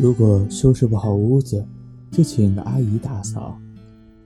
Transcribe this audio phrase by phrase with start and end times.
[0.00, 1.66] 如果收拾不好屋子，
[2.12, 3.58] 就请个阿姨打扫；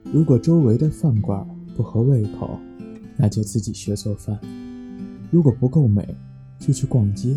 [0.03, 1.43] 如果周围的饭馆
[1.75, 2.59] 不合胃口，
[3.17, 4.37] 那就自己学做饭；
[5.31, 6.15] 如果不够美，
[6.59, 7.35] 就去逛街，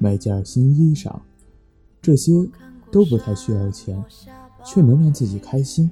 [0.00, 1.14] 买件新衣裳。
[2.02, 2.32] 这些
[2.90, 4.02] 都不太需要钱，
[4.64, 5.88] 却能让自己开心。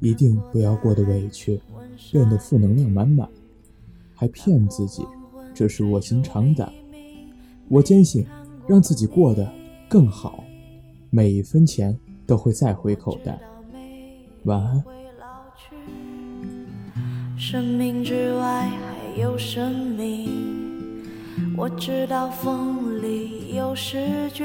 [0.00, 1.58] 一定不要过得委屈，
[2.12, 3.26] 变得负能量满满，
[4.14, 5.02] 还骗自己，
[5.54, 6.70] 这是卧薪尝胆。
[7.68, 8.26] 我坚信，
[8.68, 9.50] 让自己过得
[9.88, 10.44] 更好。
[11.10, 13.36] 每一分钱都会再回口袋。
[14.44, 14.82] 晚安。
[17.36, 21.02] 生命之外还有生命，
[21.56, 24.44] 我知道风里有诗句，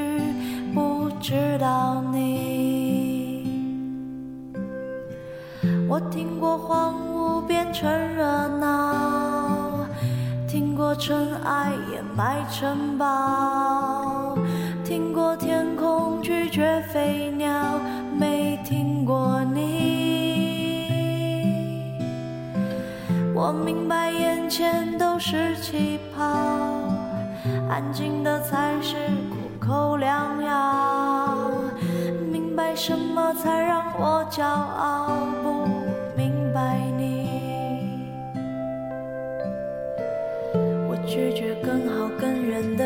[0.74, 3.46] 不知道你。
[5.88, 8.24] 我听过荒芜变成热
[8.58, 9.86] 闹，
[10.48, 14.36] 听过尘埃掩埋城堡。
[14.84, 15.55] 听过天
[16.96, 17.78] 飞鸟，
[18.18, 20.80] 没听过你。
[23.34, 26.24] 我明白眼前都是气泡，
[27.68, 28.96] 安静的才是
[29.28, 31.50] 苦口良药。
[32.32, 35.10] 明白什么才让我骄傲，
[35.42, 35.68] 不
[36.16, 37.28] 明白你。
[40.88, 42.85] 我拒绝更好更圆的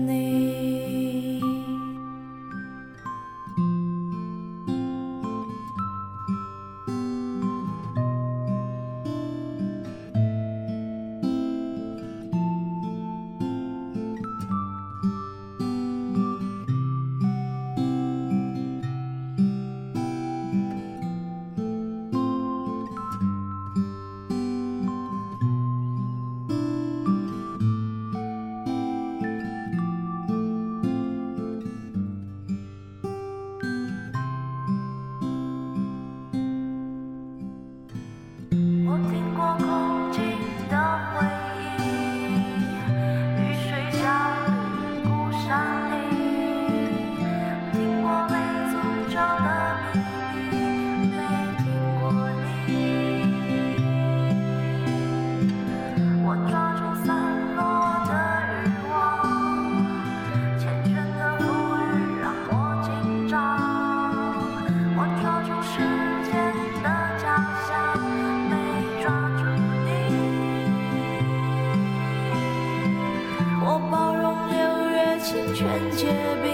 [75.21, 76.07] 结
[76.41, 76.49] 冰，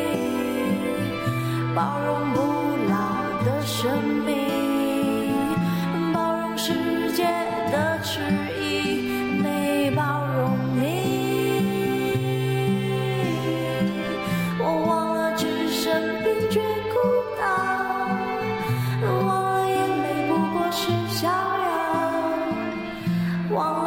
[1.73, 2.41] 包容不
[2.89, 2.93] 老
[3.45, 3.89] 的生
[4.25, 4.35] 命，
[6.13, 6.73] 包容世
[7.13, 7.23] 界
[7.71, 8.19] 的迟
[8.59, 10.81] 疑，没包容你。
[14.59, 16.59] 我忘了置身冰绝
[16.91, 16.95] 孤
[17.39, 17.45] 岛，
[19.07, 21.31] 忘了眼泪不过是逍遥，
[23.55, 23.86] 忘了